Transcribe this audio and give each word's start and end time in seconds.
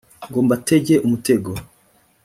ngo 0.27 0.39
mbatege 0.45 0.95
umutego 1.05 1.51